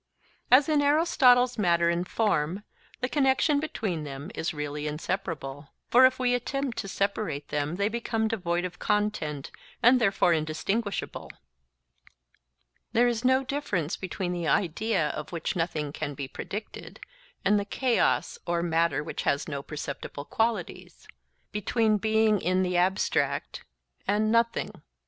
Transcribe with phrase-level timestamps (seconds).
[0.49, 2.63] As in Aristotle's matter and form
[3.01, 7.87] the connexion between them is really inseparable; for if we attempt to separate them they
[7.87, 9.51] become devoid of content
[9.83, 11.31] and therefore indistinguishable;
[12.93, 16.99] there is no difference between the idea of which nothing can be predicated,
[17.45, 23.63] and the chaos or matter which has no perceptible qualities—between Being in the abstract
[24.07, 24.81] and Nothing.